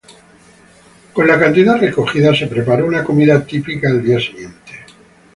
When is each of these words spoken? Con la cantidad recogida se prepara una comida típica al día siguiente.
Con 1.13 1.27
la 1.27 1.39
cantidad 1.39 1.77
recogida 1.79 2.33
se 2.33 2.47
prepara 2.47 2.83
una 2.83 3.03
comida 3.03 3.45
típica 3.45 3.87
al 3.87 4.03
día 4.03 4.19
siguiente. 4.19 4.73